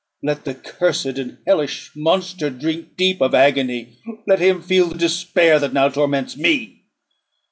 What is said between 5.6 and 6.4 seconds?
now torments